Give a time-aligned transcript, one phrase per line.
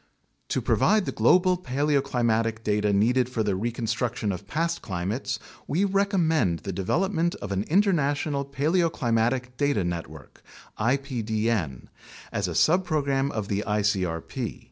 [0.47, 5.85] To provide the global paleoclimatic data needed for the recon struction of past climates, we
[5.85, 10.41] recommend the development of an Inter national Paleoclimatic Data Network
[10.79, 11.83] (ipdn)
[12.31, 14.59] as a subprogram of the icrp.